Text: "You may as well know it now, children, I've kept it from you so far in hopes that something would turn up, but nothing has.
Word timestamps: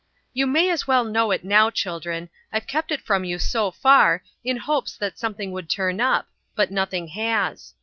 "You 0.33 0.47
may 0.47 0.71
as 0.71 0.87
well 0.87 1.03
know 1.03 1.29
it 1.29 1.43
now, 1.43 1.69
children, 1.69 2.31
I've 2.51 2.65
kept 2.65 2.91
it 2.91 3.01
from 3.03 3.23
you 3.23 3.37
so 3.37 3.69
far 3.69 4.23
in 4.43 4.57
hopes 4.57 4.97
that 4.97 5.19
something 5.19 5.51
would 5.51 5.69
turn 5.69 6.01
up, 6.01 6.27
but 6.55 6.71
nothing 6.71 7.09
has. 7.09 7.75